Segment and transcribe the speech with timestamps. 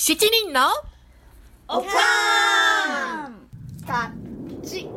[0.00, 0.60] 七人の
[1.66, 3.34] おかん
[3.84, 4.12] た
[4.64, 4.88] ち。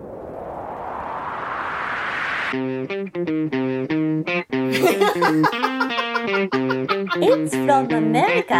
[7.19, 8.53] It's from America.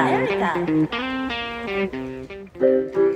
[2.60, 3.11] America.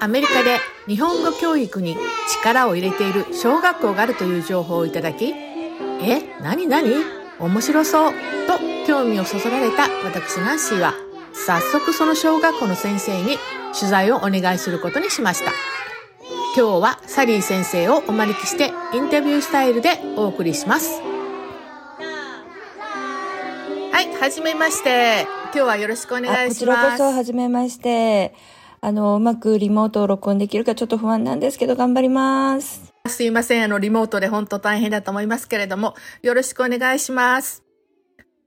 [0.00, 1.96] アメリカで日本語教育に
[2.28, 5.34] 力を入れている小学校があるという情報をいただき、
[6.02, 6.94] え、なになに
[7.38, 8.12] 面白そう
[8.46, 10.94] と興味をそそられた私ナンシーは、
[11.34, 13.36] 早速その小学校の先生に
[13.78, 15.52] 取材をお願いすることにしました。
[16.56, 21.00] 今日はサリー先生をお招きしてインタビュースタイルでお送りします。
[23.92, 25.26] はい、はじめまして。
[25.52, 26.54] 今日はよろしくお願いします。
[26.54, 28.34] こちらこそ、はじめまして。
[28.82, 32.94] あの、うまくリモートを録音できるかちょっと不安なんですけど、頑張ります。
[33.08, 33.64] すいません。
[33.64, 37.62] あの、リモートで本当大変だと思いますけれども、よろしくお願いします。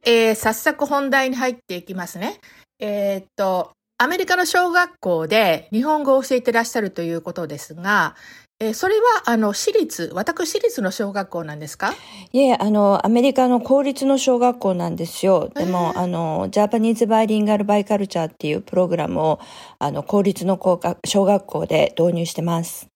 [0.03, 2.39] えー、早速本題に入っていきますね。
[2.79, 8.15] えーっと、アメリカの小学校で日本語を教えてらっしゃるということですが、
[8.63, 11.93] えーそれは、あの、私立、私私立の小学校なんですか？
[12.31, 15.49] いえ、あの、アメリカの公立の小学校なんですよ。
[15.53, 19.39] でも、あの、ジャパニーズバイリンガルバイカルチャーっていうプログラムを、
[19.79, 20.57] あの、公立の
[21.05, 22.87] 小学校で導入してます。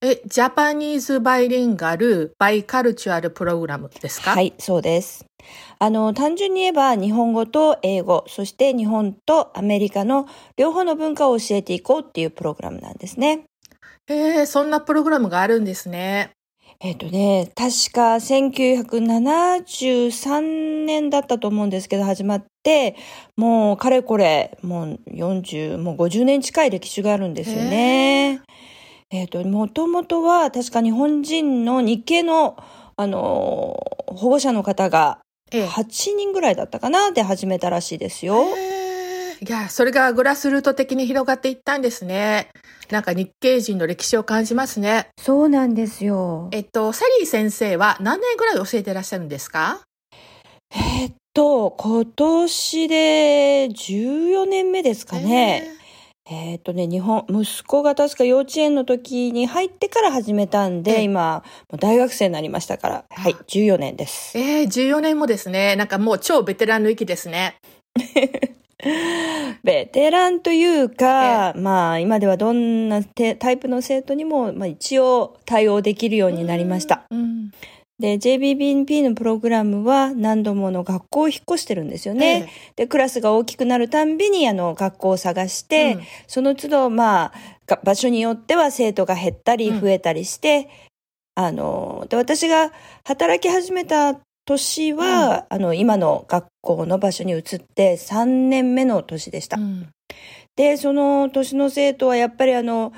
[0.00, 4.30] え、ジャパニーズバイリンガルバイカルチュアルプログラムですか？
[4.30, 5.24] はい、そうです。
[5.80, 13.42] あの、単純に言えば、日本語と英語、そして日本とアメリカの両方の文化を教えていこうっていうプログラムなんですね。
[14.08, 16.30] えー、そんなプログラムがあるんですね。
[16.80, 22.96] えっ、とね、確か1973年だったと思うんですけど、始まって、
[23.36, 28.40] もうかれこれ、もう40、もう50年近い歴史があるんですよね。
[29.10, 32.56] えっ、と、もともとは確か日本人の日系の、
[32.96, 35.20] あのー保護者の方が
[35.52, 38.44] ええ8人ぐらいだったかなで始めたらしいですよ。
[39.40, 42.48] いや、それがグラスルート的に広がっていったんですね。
[42.90, 45.08] なんか日系人の歴史を感じますね。
[45.18, 46.48] そうなんですよ。
[46.52, 49.80] えっと、サリー先生は何年ぐらい教えていらっしゃるんですか？
[50.74, 55.68] えっと、今年で14年目ですかね。
[56.30, 61.42] えっとね、日本、息子が確か幼稚園の時に入ってから始めたんええで、今、
[61.78, 64.36] 大学生になりましたから、はい、14年です。
[64.36, 65.74] えー、14年もですね。
[65.76, 67.56] なんかもう超ベテランの域ですね。
[69.64, 77.04] ベテランというか、まあ、今ではどんなてタイプの生徒にも、まあ一応対応できるようになりました。
[77.10, 77.50] うん。
[77.98, 82.48] で、JBBNP のプログラムは何度もの学校を引っ越してるんですよね。
[82.76, 87.32] で、クラスが大きくなるたんびに、あの、学校を探して、うんその都度、まあ、
[87.66, 90.68] が場所によっては生徒が減ったりうん増えたりして、
[91.34, 92.72] あの、で、私が
[93.04, 99.58] 働き始めた年は、あの、今の学校の場所に移って3年目の年でした。
[99.58, 99.88] うん
[100.56, 102.92] で、その年の生徒はやっぱりあの、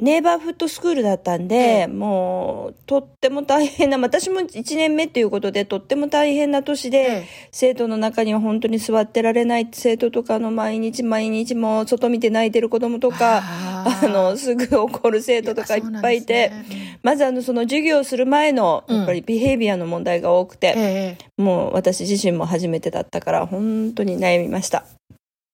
[0.00, 1.86] ネイバーフットスクールだったんで、ええ。
[1.86, 7.26] もう、とっても大変な、私も1年目ということで、とっても大変な年で、ええ。
[7.52, 18.96] 生徒の中には本当に座ってられない生徒とかの毎日毎日もう外見て泣いてる子供とか、あの、すぐ怒る生徒とかいっぱいいて、ねまずあの、その授業をする前の、うん。
[18.98, 21.42] やっぱりビヘイビアの問題が多くて、ええ。
[21.42, 24.84] もう私自身も初めてだったから、本当に悩みました。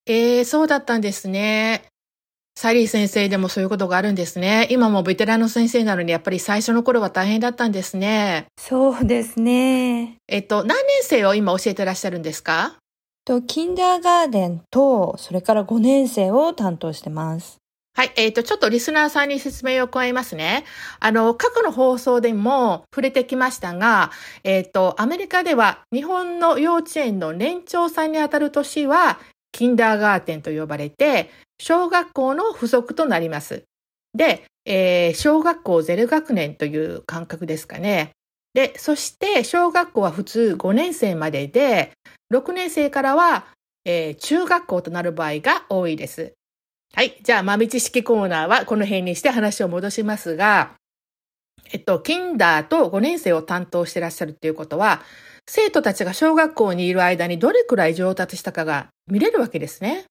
[0.07, 1.83] ええそうだったんですね。
[2.59, 4.67] サリー先生でもそういうことがあるんですね。
[4.71, 8.47] 今もベテランの先生なのに、やっぱり最初の頃は大変だったんですね。
[8.59, 10.17] そうですね。
[10.27, 12.77] えっと、何年生を今教えてらっしゃるんですか？
[13.27, 17.59] と、キンダーガーデンと、それから5年生を担当してます。
[17.95, 18.13] はい。
[18.17, 20.65] えっ、と、ちょっとリスナーさんに説明を加えますね。
[21.01, 24.11] あの、過去の放送でも触れてきましたが、
[24.45, 29.19] えっ、と、アメリカでは日本の幼稚園の年長さんにあたる年は、
[29.57, 33.65] キンダーガーテンと呼ばれて、小学校の付属となります。
[34.15, 38.11] で、えー小学校0学年という感覚ですかね。
[38.53, 41.93] で、そして小学校は普通5年生までで、
[42.35, 43.47] 6年生からは、
[43.87, 46.35] えー中学校となる場合が多いです。
[46.93, 47.19] はい。
[47.23, 50.75] じゃあ、豆知識コーナーはこの辺にして話を戻しますが、
[51.73, 55.01] えっと、キンダーと5年生を担当してらっしゃるっていうことは、
[55.49, 60.05] 生徒たちが小学校にいる間にどれくらい上達したかが見れるわけですね。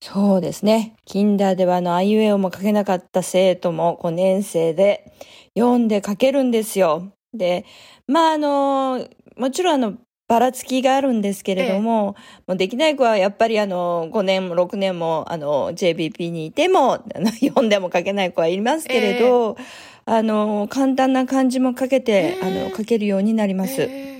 [0.00, 0.94] そうですね。
[1.04, 5.12] キンダーではあの、あいうえおも書けなかった生徒も5年生で
[5.56, 7.12] 読んで書けるんですよ。
[7.34, 7.64] で、
[8.06, 9.94] まああの、もちろんあの、
[10.28, 12.16] ばらつきがあるんですけれども、
[12.46, 19.56] もうできない子はやっぱりあの、5年も6年もあの、JBP にいても、あ の読んでも書けない子はいますけれど、
[20.04, 23.82] あの、簡単な漢字も書けて、えーあの、書けるようになります。
[23.82, 24.12] えー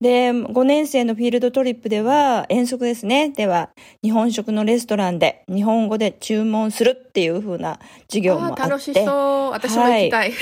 [0.00, 3.30] で、5年生のフィールドトリップでは、遠足ですね。
[3.30, 3.70] では、
[4.00, 8.62] 日本食のレストランで日本語で注文するっていう風な授業もあって。
[8.62, 9.50] 楽しそう。
[9.50, 10.32] 私も行きたい。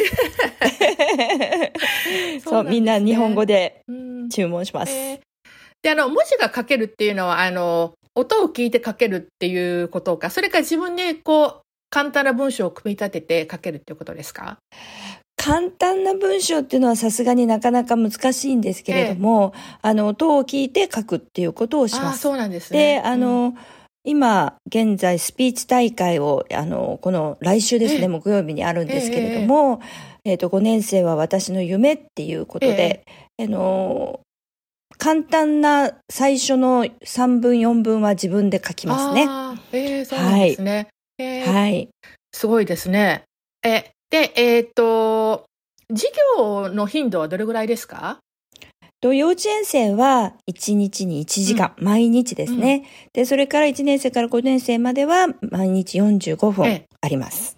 [2.45, 4.93] そう、みんな日本語でうん注文します。
[4.93, 5.21] えー
[5.83, 11.61] で、あの、文字が書けるっていうのは、あの、音を聞いて書けるっていうことか、それから自分でこう、
[11.97, 14.59] 簡単な文章を組み立てて書けるっていうことですか？
[15.35, 22.19] 簡単な文章っていうのはさすがになかなか難しいんですけれども、あの、音を聞いて書くっていうことをします。
[22.19, 23.01] そうなんですね。
[23.01, 23.55] で、あの、
[24.05, 29.81] 今、現在、スピーチ大会を、あの、この来週ですええね、木曜日にあるんですけれども、
[30.25, 33.05] えっ、と、5年生は私の夢っていうことで、
[33.41, 34.21] あの、
[34.99, 39.23] 簡単な最初の3分、4分は自分で書きますね。
[39.73, 40.89] えーそうですね。
[41.19, 41.89] えーはい。
[42.33, 43.23] すごいですね。
[43.65, 45.45] え、で、えっ、と、
[45.91, 48.19] 授業の頻度はどれぐらいですか？
[49.01, 52.85] と幼稚園生は1日に1時間、毎日ですね。
[53.13, 57.57] で、それから1年生から5年生までは毎日45え分えあります。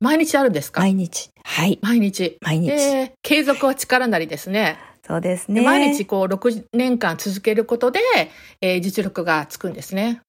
[0.00, 0.80] 毎日あるんですか？
[0.80, 1.30] 毎日。
[1.44, 1.78] はい。
[1.82, 2.36] 毎日。
[2.40, 2.70] 毎日。
[2.70, 4.76] えー継続は力なりですね。
[5.06, 5.62] そうですでね。
[5.62, 8.00] 毎日こう6年間続けることで、
[8.60, 10.20] えー実力がつくんですね。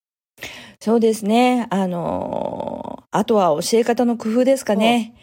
[0.80, 1.68] そうですね。
[1.70, 2.71] あのー
[3.12, 5.14] あとは教え方の工夫ですかね。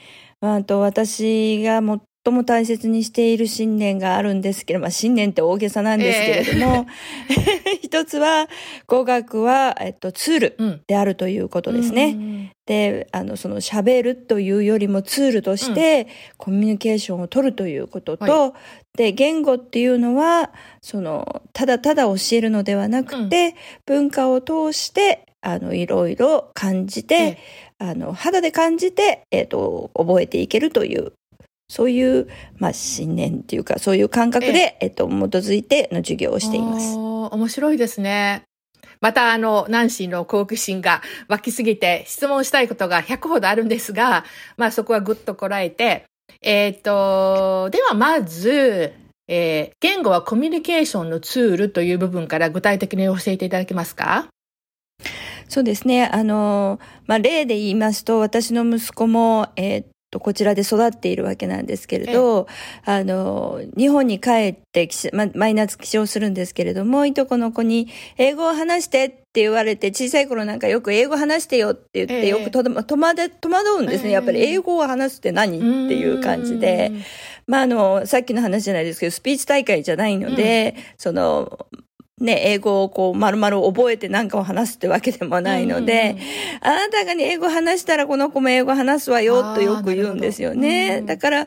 [0.41, 1.81] あと私が
[2.25, 6.87] 最も大切にしている信念があるんですけど、まあ信念って大げさなんですけれども、
[7.83, 8.49] 一つは
[8.87, 10.83] 語学は、えっと、ツールうん。
[10.87, 12.13] であるということですね。
[12.13, 12.53] ね。
[12.67, 16.07] で、あの、その喋るというよりもツールとして
[16.37, 18.55] コミュニケーションを取るということと、
[18.97, 20.53] で、言語っていうのは、
[20.83, 23.55] その、ただただ教えるのではなくて、
[23.87, 31.13] 文化を通して、あの、いろいろ感じて、ええあの、肌で感じて、えっ、と、覚えていけるという、
[31.71, 36.97] そういう、まあ、信念っていうか、そういう感覚で、えっ、と、基づいての授業をしています。
[36.97, 38.43] 面白いですね。
[39.01, 44.25] また、あの、ナンシーの好奇心が湧きすぎて質問したいことが100ほどあるんですが、
[44.57, 46.05] まあそこはぐっとこらえて、
[46.43, 48.93] えっ、と、ではまず、
[49.29, 54.27] えー言語はコミュニケーションのツールという部分から具体的に教えていただけますか？
[55.49, 56.07] そうですね。
[56.07, 62.47] あの、まあ、例で言いますと、私の息子も、えーっと、こちらで育っているわけなんですけれど、
[62.85, 74.09] あの、日本に帰ってまあ、マイナス起床するんですけれども、いとこの子に、英語を話してって言われて、小さい頃なんかよく英語話してよって言って、ええよくと戸惑戸惑うんですね。
[74.09, 76.93] ええやっぱり英語を話すって何っていう感じで。
[77.47, 81.67] まあ、あの、さっきの話じゃないですけど、スピーチ大会じゃないので、その、
[82.21, 86.17] ね、英語をこう、丸々覚えて何かを話すってわけでもないので、
[86.61, 91.03] あなたがね、英語話したらこの子も英語話すわよとよく言うんですよね。
[91.03, 91.47] だから、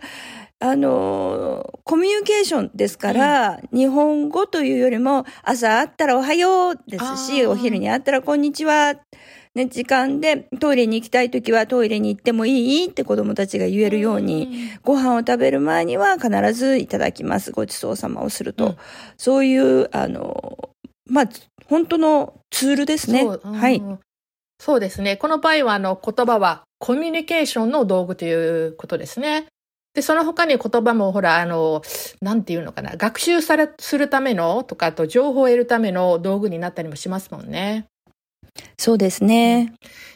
[0.63, 8.95] あの、コミュニケーションですから、日本語というよりも、朝会ったらおはようですし、お昼に会ったらこんにちは。
[9.53, 12.85] ね、時間でトイレに行きたいときはトイレに行ってもいい？
[12.85, 17.51] って子供たちが言えるように、ご飯を食べる前には必ずいただきます。
[17.51, 18.65] ごちそうさまをすると。
[18.67, 18.77] うん
[19.17, 20.69] そういう、あの、
[21.05, 21.29] まあ、
[21.67, 23.25] 本当のツールですね。
[23.25, 23.83] はい。
[24.59, 25.17] そうですね。
[25.17, 28.33] この場合は、あの、言葉はコミュニケーションの道具とい
[28.67, 29.47] うことですね。
[29.93, 31.81] で、その他に言葉も、ほら、あの、
[32.21, 37.85] なんていうのかな、学習され、するためのとか、あと情報を得るための道具になったりもしますもんね。
[38.77, 39.73] そうですね。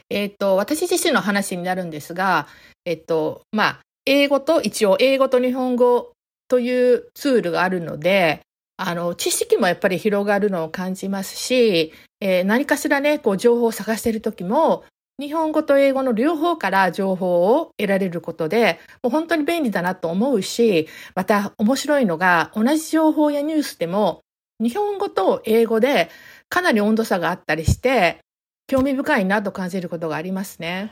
[0.09, 2.47] えっ、と、私自身の話になるんですが、
[2.85, 6.13] えっ、と、まあ、英語と、一応、英語と日本語
[6.47, 8.41] というツールがあるので、
[8.77, 14.83] あの、知識もやっぱり広がるのを感じますし、えー何かしらね、こう、情報を探しているときも、
[15.17, 24.21] 日本語と英語の両方から情報を得られることで、もう本当に便利だなと思うし、また面白いのが、同じ情報やニュースでも、
[24.59, 26.09] 日本語と英語で
[26.49, 28.19] かなり温度差があったりして、
[28.67, 30.91] 興味深いなと感じることがありますね。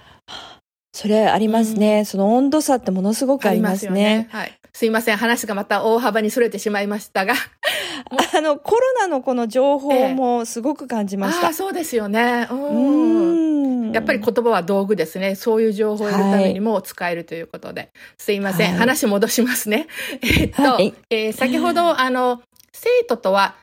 [0.96, 2.06] それありますね。
[2.06, 4.27] その温度差ってものすごくありますね。
[4.32, 4.53] はい。
[4.74, 5.18] すいません。
[5.18, 7.34] 話がまた大幅にそれてしまいましたが。
[8.36, 11.53] あの、コロナのこの情報もすごく感じましたああ、。
[11.53, 12.48] そうですよね。
[12.51, 13.89] ううん。
[13.89, 15.34] んやっぱり言葉は道具ですね。
[15.36, 17.89] そういう情報を得るためにも使えるということで。
[18.20, 18.72] すいません。
[18.72, 19.88] はい話戻しますね。
[20.22, 23.56] えっと、はいえー先ほど、あの、生徒とは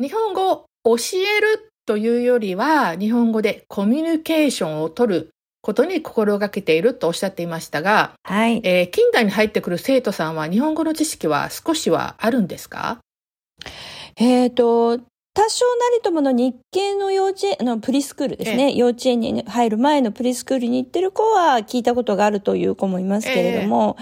[0.00, 0.96] 日本語を教
[1.36, 5.28] えるというよりは、日本語でコミュニケーションを取る
[5.62, 8.60] ことに心がけているとおっしゃっていましたが、はい。
[8.64, 12.98] えー近代に入ってくる生徒さんは日本語の知識は少しはあるんですか？
[14.16, 14.98] えっ、と、
[15.34, 18.74] 多少なりともの日系の幼稚園、あの、プリスクールですね。
[18.74, 23.96] 幼稚園に入る前のプリスクールに行ってる子は聞いたことがあるという子もいますけれども、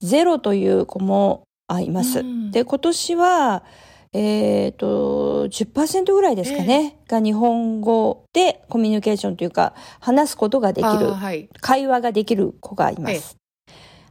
[0.00, 2.20] ゼロという子もあいます。
[2.20, 3.64] うんで、今年は、
[4.12, 11.48] えっ、と、10%ぐらいですかね、が日本語でコミュニケーションというか、話すことができるはい。
[11.60, 13.36] 会話ができる子がいます。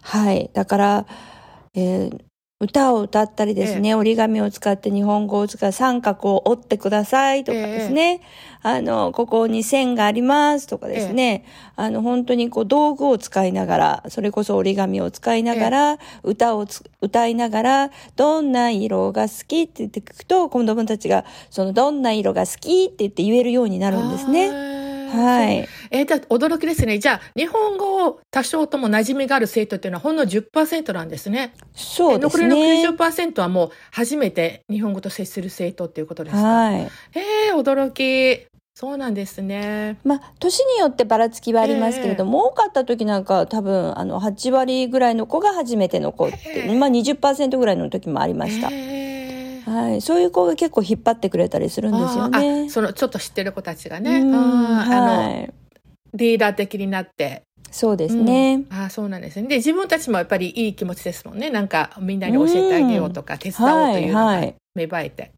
[0.01, 0.49] はい。
[0.53, 1.05] だから、
[1.73, 2.25] えー
[2.65, 8.22] 歌を歌ったりですね、折り紙を使って日本語を使う三角を折ってくださいとかですね、
[8.63, 11.45] あの、ここに線がありますとかですね、
[11.75, 24.75] あの、本当にこう道具を使いながら、それこそ折り紙を使いながら、歌をつ歌いながら、どんな色が好きって言って聞くと、子供たちが、そのどんな色が好きって言って言えるようになるんですね。
[25.05, 25.69] ねはい。
[25.91, 27.00] えー、じゃあ驚きですね。
[27.00, 31.53] じゃあ、日本語を多少とも馴染みがある生徒っていうのはほんの10%なんですね。
[31.74, 32.47] そうですね。
[32.50, 36.41] 残りの90%はもう初めて日本語と接する生徒っていうことですか？
[36.41, 36.81] はい。
[37.15, 38.47] ええ驚き。
[38.77, 39.97] そうなんですね。
[40.03, 48.67] まあ、年によってばらつきはありますけれども、多かった時なんかは多分、あの、8割ぐらいの子が初めての子って、へえまあ20%ぐらいの時もありました。
[48.69, 49.04] ええ
[49.65, 50.01] はい。
[50.01, 52.69] そういう子が結構引っ張ってくれたりするんですよあね。
[52.69, 55.53] そのちょっと知ってる子たちがね、はい。
[56.13, 57.41] リーダー的になって、
[57.72, 58.63] そうですね。
[58.69, 59.48] ああそうなんですね。
[59.48, 61.50] で自分たちもやっぱりいい気持ちですもんね。
[61.50, 64.39] なんかみんなに教えてあげようとか、手伝おうというのが
[64.75, 65.31] 芽生えて。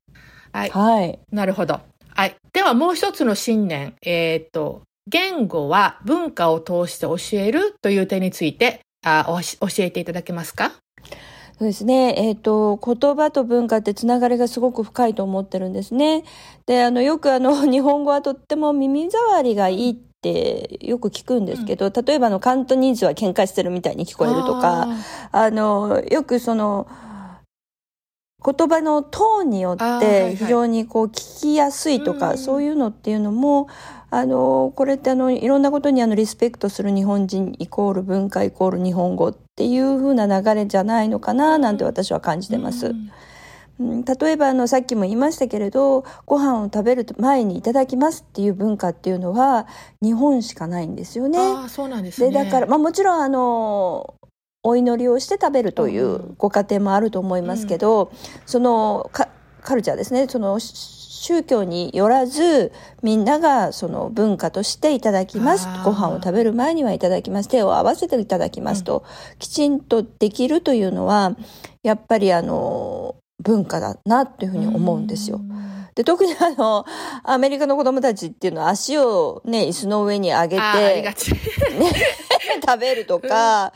[0.51, 1.19] はい、はい。
[1.31, 1.79] なるほど。
[2.09, 2.35] はい。
[2.53, 10.73] ではもう一つの信念、えーっと言語は文化を通して教えるという点についてあおし教えていただけますか？
[11.57, 12.13] そうですね。
[12.17, 16.23] えっ、と、言葉と文化ってつながりがすごく深いと思ってるんですね。
[16.67, 24.87] で、あの、よくあの、 日本語はとっても耳障りがいいってよく聞くんですけど、例えばあの、カントニーズは喧嘩してるみたいに聞こえるとか、
[25.31, 26.85] あの、よくその、
[28.47, 33.67] 言葉のトーンによって非常にこう聞きやすいとか、うんそういうのっていうのも、
[34.09, 42.87] あの、これってあの、いろんなことにあの、リスペクトする日本人イコール文化イコール日本語っていう風な流れじゃないのかななんて私は感じてます。
[42.87, 43.11] うんうん
[43.79, 49.67] 例えばあのさっきも言いましたけれどご飯を食べる前にいただきますっていう文化っていうのは
[50.01, 51.37] 日本しかないんですよね。
[51.37, 52.31] ああそうなんですね。
[52.31, 54.15] でだから、まあ、もちろんあの
[54.67, 58.11] お祈りをして食べるといううんご家庭もあると思いますけど、
[58.45, 59.29] そのカ
[59.61, 60.27] カルチャーですね。
[60.27, 65.67] その宗教によらずみんながその文化としていただきます。
[65.85, 67.49] ご飯を食べる前にはいただきます。
[67.49, 69.05] 手を合わせていただきますと、
[69.39, 71.37] きちんとできるというのは
[71.83, 75.39] やっぱりあの文化だなというふうに思うんですよ。
[75.95, 76.85] で特にあの
[77.23, 81.31] アメリカの子供たちっていうのは足をね椅子の上に上げてありがち。
[82.61, 83.73] 食べるとか、あ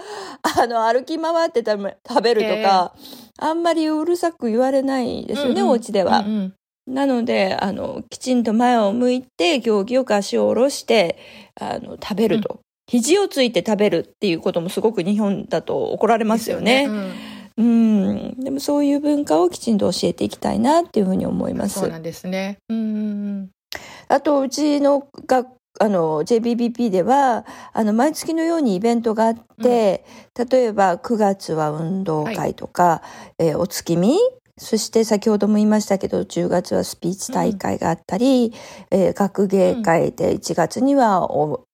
[0.67, 2.93] の、歩き回ってた食べるとか、
[3.37, 6.19] あんまりうるさく言われないですよね、うんうんお家では。
[6.19, 6.53] うんうん
[6.87, 11.17] なので、あの、きちんと前を向いて、行儀よく足を下ろして、
[11.55, 12.59] あの、食べると。
[12.87, 16.87] 肘をついて食べるっていうこともすごく日本だと怒られますよね。
[16.89, 17.11] うん
[17.57, 18.39] うん。
[18.39, 21.89] でもそういう文化をきちんと教えていきたいなっていうふうに思いますそう。
[21.89, 22.57] なんですね。
[22.67, 22.79] うんう
[23.43, 23.49] ん
[24.09, 25.47] あと、うちの学
[25.79, 30.05] あの、JBBP では、あの、毎月のようにイベントがあって、
[30.49, 33.01] 例えば9月は運動会とか、
[33.37, 34.17] えーお月見
[34.57, 38.53] そして先ほども言いましたけど、10月はスピーチ大会があったり、
[38.91, 41.65] えー学芸会で1月にはお、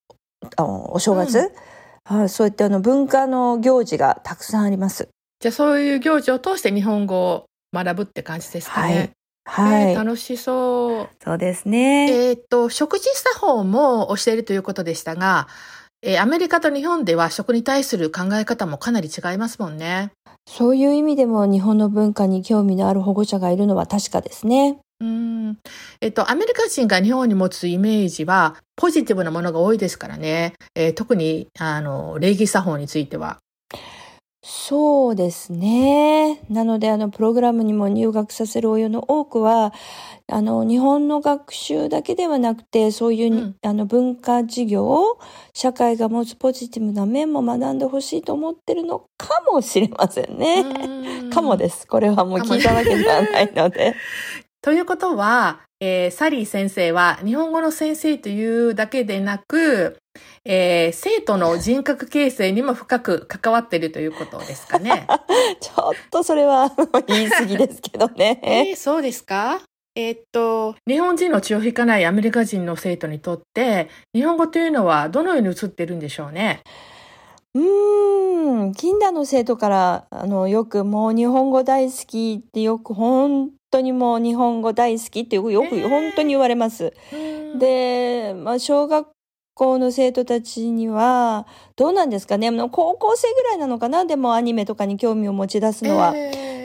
[0.55, 5.09] あお正月、はいそういったあの文化の行事がたくさんあります。
[5.41, 8.95] じゃあそういう行事を通して日本語を学ぶって感じですかね。
[8.95, 9.11] はい。
[9.59, 11.15] えー楽しそう。
[11.23, 12.11] そうですね。
[12.29, 15.47] えーっと、食事作法も教えるということでしたが、
[16.01, 20.11] えーアメリカと日本では食に対する考え方もかなり違いますもんね。
[20.47, 24.79] そういう意味でも日本の文化に興味のある保護者がいるのは確かですね。
[24.99, 25.57] うん。
[26.01, 30.53] えっと、アメリカ人が日本に持つイメージは、ポジティブなものが多いですからね。
[30.75, 33.37] えー特に、あの、礼儀作法については。
[34.43, 36.41] そうですね。
[36.49, 39.73] なので、あの、プログラムにも入学させる親の多くは、
[40.27, 45.17] あの、日本の学習だけではなくて、そういうに、うんあの、文化授業、
[45.53, 50.61] 社会が持つポジティブな面も学んでほしいと思ってるのかもしれませんね。
[50.61, 51.85] うんかもです。
[51.87, 53.95] これはもう聞いたわけではないので。
[54.67, 59.95] ということは、えーサリー先生は日本語の先生というだけでなく、
[60.43, 65.07] えー生徒の人格形成にも深く関わっているということですかね。
[65.61, 66.69] ちょっとそれは
[67.07, 68.41] 言い過ぎですけどえね。
[68.75, 69.61] ーそうですか？
[69.95, 76.59] えーっと、日本人の血を引かないアメリカ人の生徒にとって、日本語というのはどのように映っているんでしょうね？
[77.53, 86.93] うーん、近代の生徒から、あの、よくもう日本語大好きってよく本当にもう日本語大好きってよく、よくえー本当に言われます。
[87.57, 89.07] で、で、まあ、小学
[89.53, 92.47] 校の生徒たちには、どうなんですかね。
[92.47, 96.13] あの高校生ぐらいなのかなでもアニメとかに興味を持ち出すのは。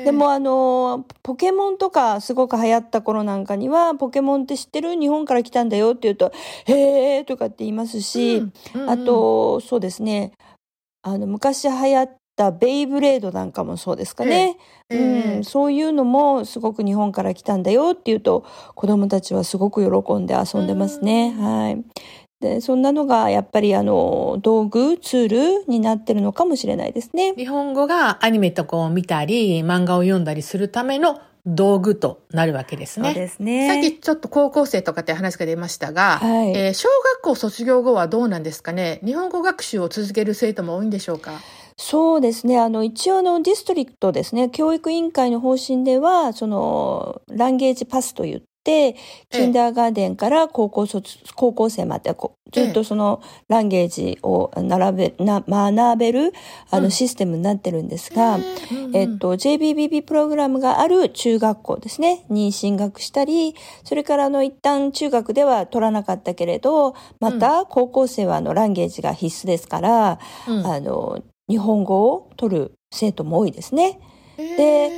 [0.04, 4.96] でもあの、ポケモンとかすごく流行った頃なんかには、ポケモンって知ってる？
[4.98, 6.32] 日本から来たんだよって言うと、
[6.66, 10.32] へーとかって言いますし、うんうんあと、そうですね。
[11.02, 14.56] あの、昔流行ったベイブレードなんかもそうですかね。
[14.90, 18.44] ええうん、そういうのもすごく日本から来たんだよっていうと、
[18.74, 21.34] 子供たちはすごく喜んで遊んでますね。
[21.36, 21.84] うんはい。
[22.40, 25.28] で、そんなのがやっぱりあの、道具、ツー
[25.62, 27.34] ルになってるのかもしれないですね。
[27.36, 33.14] 日本語がアニメとかを見たり、漫画を読んだりするための道具となるわけですそうね。
[33.14, 33.68] ですね。
[33.68, 39.00] さっきちょっと高校生とかって話が出ましたが、はいえー小学校卒業後はどうなんですかね？
[39.04, 41.40] 日本語学習を続ける生徒も多いんでしょうか？
[41.76, 42.58] そうですね。
[42.60, 52.14] あの、一応のディストリクトですね、教育委員会の方針では、その、ランゲージパスと言って、キンダーガーデンから高校卒、高校生まで
[52.52, 56.32] ずっとそのランゲージを並べ、な、学べる、
[56.70, 56.90] あの、うん。
[56.90, 58.38] システムになってるんですが、
[58.92, 63.54] えっと、JBBB プログラムがある中学校ですね、に進学したり、
[63.84, 70.66] それからあの、一旦中学では取らなかったけれど、また高校生はあの、ランゲージが必須ですから、うん。
[70.66, 73.98] あの、日本語を取る生徒も多いですね。
[74.36, 74.90] で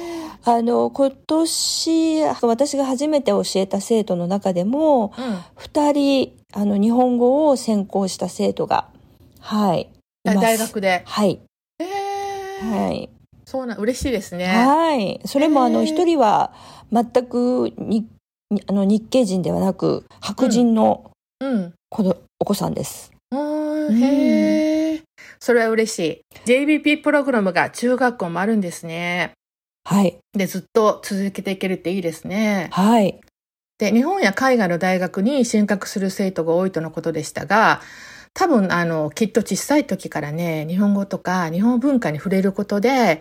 [0.47, 8.89] あの、今年、私が初めて教えた生徒の中でも、うん二人、あの、日本語を専攻した生徒が、
[9.41, 9.91] はい。
[10.25, 11.03] い大学で？
[11.07, 11.41] はい。
[11.79, 13.09] へーはい。
[13.47, 14.47] そうなん、嬉しいですね。
[14.47, 15.21] はい。
[15.25, 16.53] それもあの、一人は
[16.93, 18.07] 全くに、
[18.51, 21.11] にあの、日系人ではなく、白人の
[21.41, 21.73] うん。
[21.89, 23.11] 子ど、お子さんです。
[23.31, 23.37] う
[23.91, 25.03] んへえ。
[25.41, 26.21] それは嬉しい。
[26.47, 29.33] JBP プログラムが中学校もあるんですね。
[29.85, 30.19] はい。
[30.33, 32.69] で、ずっと続けていけるっていいですね。
[32.73, 33.21] はい。
[33.79, 37.81] で、日本や海外の大学に進学する生徒が多いとのことでしたが、
[38.33, 43.21] 多分、あの、きっと小さい時からね、日本語とか日本文化に触れることで、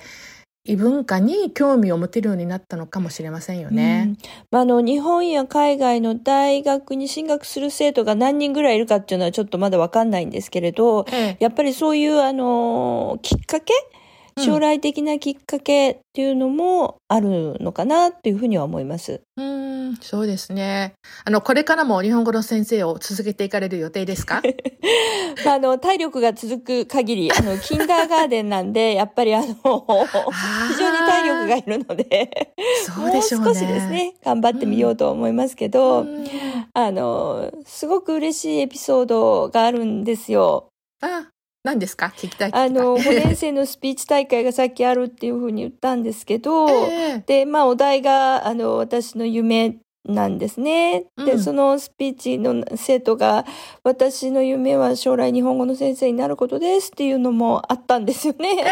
[0.66, 4.18] 異文化に興味を持てるようになったのかもしれませんようねん。
[4.50, 14.03] まあ、あの、日本や海外の大学に進学する生徒が何人ぐらいいるかっていうのはちょっとまだわかんないんですけれど、ええやっぱりそういう、あの、きっかけうん
[14.40, 19.22] 将来的なきっかけっていうのもあるのかなっていうふうには思います。
[19.38, 20.94] うん、そうですね。
[21.26, 24.42] あの、これからも日本語の先生を続けていかれる予定ですか？
[25.46, 32.54] まあ、あの、体力が続く限り、あの、 キンダーガーデンなんで、やっぱりあの、非常に体力がいるので、
[32.86, 33.46] そうでしょうね。
[33.46, 36.26] もう少しですね、頑張ってみようと思いますけど、うん
[36.74, 40.70] あの、すごく嬉しいエピソードがあるんですよ。
[41.02, 41.28] あ、
[41.64, 42.14] 何ですか？
[42.18, 42.50] 聞きたい。
[42.54, 51.06] あの、5年生のスピーチ大会がさっきあるっていうふうに言ったんですけど、ええで、まあ、お題が、あの、私の夢なんですね。
[51.26, 53.46] で、うんそのスピーチの生徒が、
[53.84, 58.50] 私の夢は将来日本語の先生になることですっていうのもあったんですよね。
[58.60, 58.66] えー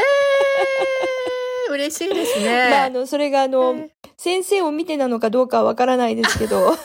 [1.73, 2.67] 嬉しいですね。
[2.69, 3.89] まあ、あの、それが、あの、え
[4.23, 6.77] 先生を見てなのかどうかはわからないですけど、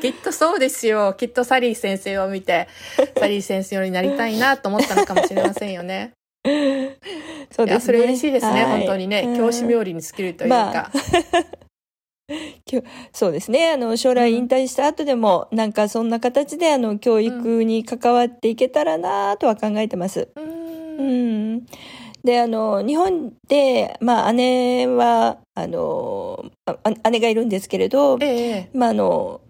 [0.00, 1.12] きっとそうですよ。
[1.14, 2.68] きっとサリー先生を見て、
[3.18, 6.12] サリー先生になりたいなと思ったのかもしれませんよね。
[6.44, 6.60] そうで
[7.50, 7.66] すね。
[7.66, 8.62] いや、それ嬉しいですね。
[8.62, 9.22] はい本当にね。
[9.26, 10.92] うん教師冥利に尽きるというか。
[13.12, 13.72] そうですね。
[13.72, 20.28] あの、将来引退した後でも、なんかそんな形で、あの、教育に関わっていけたらなとは考えてます。
[20.36, 21.66] ううんん。
[22.24, 29.40] で、あの、日本で、まあ、姉は、あの、ああ姉がいるんですけれど、ええまあ、あの、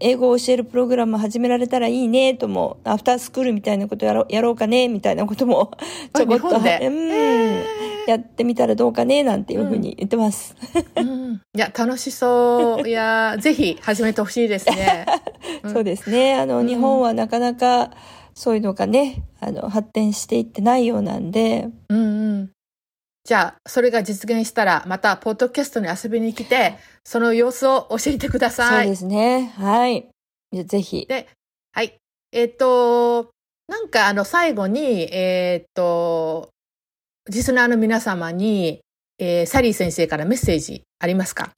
[0.00, 5.72] 英語を教えるプログラム始められたらいいねとも、アフタースクールみたいなことやろうやろうかねみたいなことも、
[6.14, 7.64] ちょこっと、うん、え
[8.06, 10.56] やってみたらどうかねなんていうふうに言ってます。
[10.94, 12.88] えうんいや、楽しそう。
[12.88, 15.04] いや、 ぜひ始めてほしいですね。
[15.62, 16.34] うんそうですね。
[16.34, 17.90] あの、うん日本はなかなか
[18.38, 22.50] そういうのがね、あの、発展していってないようなんで、うんうん。
[23.24, 28.84] じゃあ、それが実現したら、また、ポッドキャストに遊びに来て、その様子を教えてください。
[28.84, 29.52] そうですね。
[29.56, 30.08] はい。
[30.52, 31.04] ぜひ。
[31.08, 31.26] で、
[31.72, 31.98] はい。
[32.30, 33.32] えっ、と、
[33.66, 36.50] なんかあの最後に、えっ、と、
[37.28, 38.82] リスナーの皆様に、
[39.18, 41.50] えーサリー先生からメッセージありますか？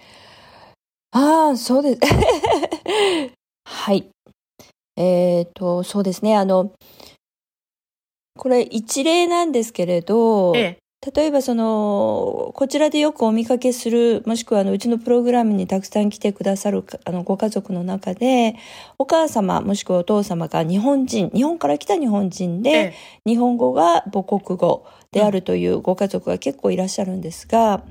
[1.10, 2.00] ああ、そうです。
[3.68, 4.08] はい。
[4.96, 6.36] えっ、と、そうですね。
[6.36, 6.72] あの、
[8.38, 10.78] これ一例なんですけれど、ええ。
[11.14, 18.56] 例えばその、こちらでよくお見かけする、もしくはあの、うちのプログラムにたくさん来てくださるあの、ご家族の中で、
[18.98, 22.94] お母様、もしくはお父様が日本人、日本から来た日本人で、ええ
[23.26, 27.82] 日本語が母国語であるというご家族が結構いらっしゃるんですが、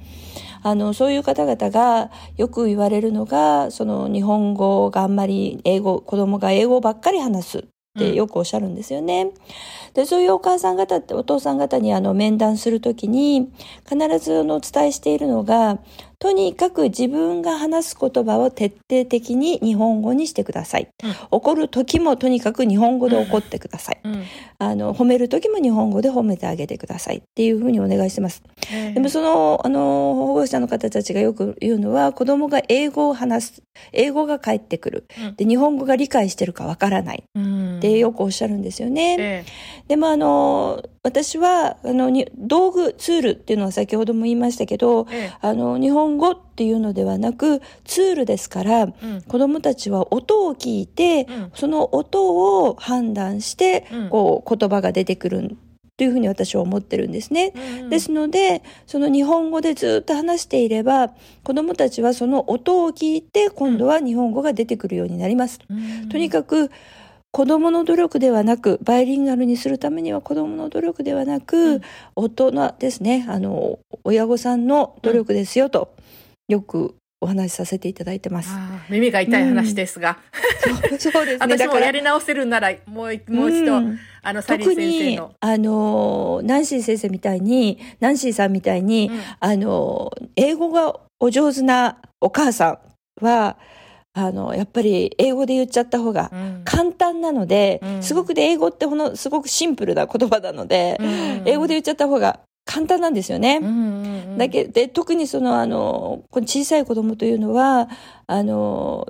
[0.64, 7.64] あの、そういう方々がよく言われるのが、その日本語があんまり英語、子供が英語ばっかり話すっ
[7.98, 9.32] てよくおっしゃるんですよね。
[9.94, 13.52] で、そういうお母さん方って、お父さん方にあの面談するときに、
[13.90, 15.80] 必ずあのお伝えしているのが、
[16.20, 20.90] とにかく自分が話す言葉を徹底的に日本語にしてください。
[21.04, 24.00] うん怒る時もとにかく日本語で怒ってください。
[24.04, 24.24] うん
[24.62, 28.44] あの、褒める時も日本語で褒めてあげてくださいっていうふうにお願いしてます。
[28.70, 35.06] ええでもその、あの、保護者の方たちがよく言うのは、子供が英語を話す、英語が返ってくる。
[35.18, 39.16] うんで、日本語が理解してるかわからないうんってよくおっしゃるんですよね。
[39.20, 39.46] え
[39.88, 45.38] でもあの、私は、あの、に道具、ツールっていうのは先ほども言いましたけど、ええ。
[45.40, 49.22] あの、日本語っていうのではなく、ツールですから、うん。
[49.26, 51.52] 子供たちは音を聞いて、うん。
[51.56, 54.10] その音を判断して、うん。
[54.10, 55.56] こう、言葉が出てくる
[55.96, 57.54] というふうに私は思ってるんですね。
[57.82, 57.90] うん。
[57.90, 61.10] ですので、その日本語でずっと話していれば、
[61.44, 65.60] 子供たちはその音を聞いて、今度は日本語が出てくるようになります。
[65.70, 66.10] うん。
[66.10, 66.72] とにかく、
[67.32, 71.82] 子供の努力ではなく、バイリンガルにするためには子供の努力ではなく、うん。
[72.16, 75.94] 大人ですね、あの、親御さんの努力ですよと、
[76.48, 78.50] よくお話しさせていただいてます。
[78.90, 80.18] 耳が痛い話ですが、
[80.60, 81.58] そう そうですね。
[81.58, 84.00] 私もやり直せるならもう一もう一度、うん。
[84.22, 89.20] あのサリー特先生にの、あの、ナンシー先生みたいに、ナンシーさんみたいに、うん。
[89.40, 92.80] あの、英語がお上手なお母さ
[93.22, 93.58] んは、
[94.14, 96.62] あの、やっぱり英語で言っちゃった方がうん。
[96.66, 98.04] 簡単なので、うん。
[98.04, 101.08] すごくで英語ってほんの、すごくシンプルな言葉なので、うん。
[101.48, 103.60] 英語で言っちゃった方が簡単なんですよね。
[103.62, 107.90] うんうんうんだけで、特にその、あの、この小さい子供というのは、
[108.26, 109.06] あの、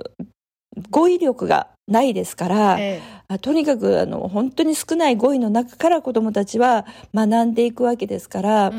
[0.90, 6.84] 語彙力がないですから、えあとにかくあの本当に少ない語彙の中から子どもたちは
[7.14, 8.76] 学んでいくわけですから、え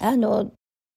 [0.00, 0.06] うん。
[0.06, 0.52] あの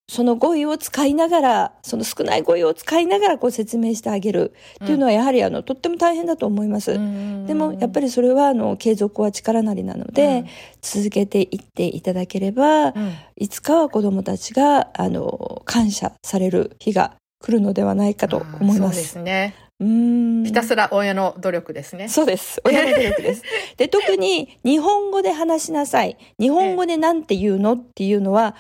[0.07, 6.93] その語彙を使いながらその少ない語彙を使いながらこう説明してあげるっていうのはやはりあのとっても大変だと思います。
[6.93, 10.45] でもやっぱりそれはあの継続は力なりなので、
[10.81, 18.87] 続けていっていただければ、うんいつかは子どもたちがあの感謝される日が来るのではないかと思いま。
[18.87, 19.55] あーそうですすね。
[19.79, 22.07] うーんひたすら親の努力ですね。
[22.07, 22.61] そうです。
[22.63, 23.43] 親の努力です。
[23.75, 26.17] で、特に日本語で話しなさい。
[26.39, 28.55] 日本語でなんて言うのっていうのは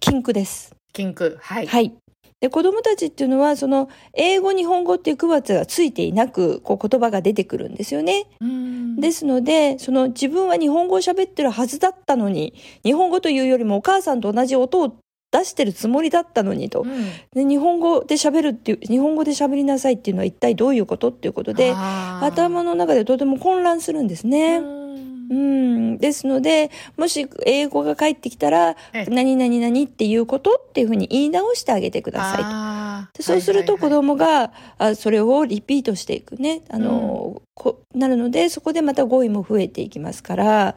[0.00, 0.73] 禁句です。
[0.94, 1.36] 禁句。
[1.40, 1.66] はい。
[1.66, 1.92] はい。
[2.40, 8.26] で、子供たちっていうのは、その、英語、日本語っていう区別がついていなく、こう言葉が出てくるんですよね。
[8.40, 12.54] うんですので、その自分は日本語を喋ってるはずだったのに、
[12.84, 14.96] 日本語というよりもお母さんと同じ音を
[15.32, 16.82] 出してるつもりだったのにと。
[16.82, 24.83] うんで日本語で喋るっていう、日本語で喋りなさいっていうのは一体どういうことっていうことで、頭の中でとても混乱するんですね。
[25.30, 25.98] うんうん。
[25.98, 33.22] ですので、もし英語が返ってきたらええ、何々々っていうことっていうふうに言い直してあげてくださいと。
[33.22, 40.76] そうすると子はいはいはい供が、あそれをリピートしていくね、あの、こなるので、そこでまた語彙も増えていきますから、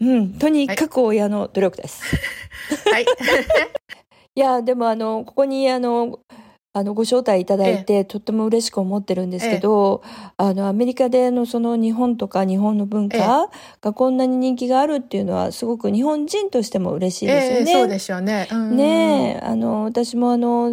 [0.00, 2.02] うん、とにかく親の努力です。
[2.90, 3.06] はい。
[4.36, 6.20] いや、でもあの、ここにあの、
[6.76, 10.02] あの、ご招待いただいて、とっても嬉しく思ってるんですけど、
[10.36, 13.48] あの、アメリカでのその日本とか日本の文化
[13.80, 17.58] がこんなに人気があるっていうのは、すごく日本人としても嬉しいですよね。
[17.58, 18.48] ええそうでね。
[18.50, 20.72] うんねえ、あの、私もあの、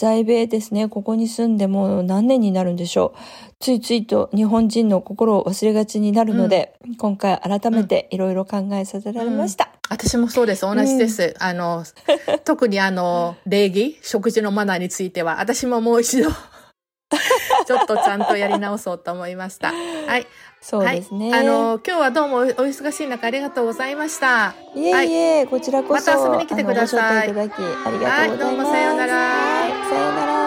[0.00, 3.18] 在米ですね、ここに住んでもう何年になるんでしょう。
[3.60, 9.68] ついついと日本人の心を忘れがちになるので、今回改めていろいろ考えさせられました。
[9.90, 10.62] 私もそうです。
[10.62, 11.34] 同じです。
[11.38, 11.84] あの、
[12.46, 16.30] 特にあの、礼儀、食事のマナーについては、私ももう一度、
[17.66, 19.70] ちょっとちゃんとやり直そうと思いました。
[20.06, 20.26] はい。
[20.62, 21.30] そうですね。
[21.30, 21.46] はい。
[21.46, 24.54] あの、今日はどうもおお忙しい中ありがとうございました。
[24.74, 28.30] いえいえ、こちらこそ、また遊びに来てくださいいただき、ありがとうございます。
[28.30, 30.40] はいどうもさようならはいさよなら。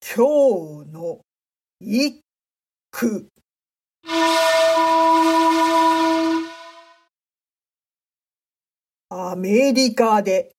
[0.00, 1.20] 今日の
[1.78, 2.22] 一
[2.90, 3.28] 句。
[9.10, 10.57] アメリカで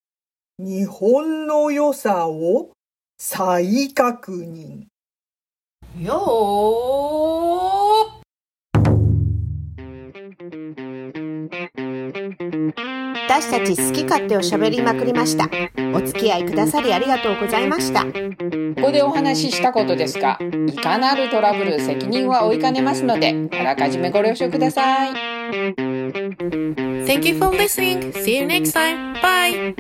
[0.62, 2.72] 日本の良さを
[3.18, 4.88] 再確認。
[5.98, 7.79] よー
[13.50, 15.50] 私たち好き勝手を喋りまくりました。
[15.96, 18.06] お付き合いくださりありがとうございました。
[18.06, 18.12] こ
[18.80, 25.14] こでお話ししたことですが、いかなるトラブル責任は負いかねますので、あらかじめご了承ください。
[27.08, 28.14] Thank you for listening.
[28.14, 29.16] See you next time.
[29.20, 29.74] Bye.